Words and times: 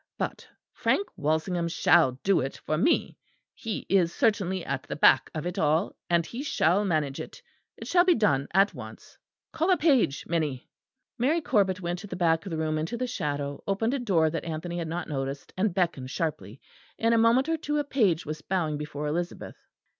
But 0.17 0.47
Frank 0.73 1.07
Walsingham 1.15 1.67
shall 1.67 2.13
do 2.23 2.39
it 2.39 2.57
for 2.65 2.75
me. 2.75 3.19
He 3.53 3.85
is 3.87 4.11
certainly 4.11 4.65
at 4.65 4.81
the 4.81 4.95
back 4.95 5.29
of 5.35 5.45
it 5.45 5.59
all, 5.59 5.95
and 6.09 6.25
he 6.25 6.41
shall 6.41 6.83
manage 6.83 7.19
it. 7.19 7.39
It 7.77 7.85
shall 7.87 8.03
be 8.03 8.15
done 8.15 8.47
at 8.51 8.73
once. 8.73 9.15
Call 9.53 9.69
a 9.69 9.77
page, 9.77 10.25
Minnie." 10.25 10.67
Mary 11.19 11.39
Corbet 11.39 11.81
went 11.81 11.99
to 11.99 12.07
the 12.07 12.15
back 12.15 12.47
of 12.47 12.49
the 12.49 12.57
room 12.57 12.79
into 12.79 12.97
the 12.97 13.05
shadow, 13.05 13.63
opened 13.67 13.93
a 13.93 13.99
door 13.99 14.31
that 14.31 14.43
Anthony 14.43 14.79
had 14.79 14.87
not 14.87 15.07
noticed, 15.07 15.53
and 15.55 15.71
beckoned 15.71 16.09
sharply; 16.09 16.59
in 16.97 17.13
a 17.13 17.17
moment 17.19 17.47
or 17.47 17.57
two 17.57 17.77
a 17.77 17.83
page 17.83 18.25
was 18.25 18.41
bowing 18.41 18.79
before 18.79 19.05
Elizabeth. 19.05 19.67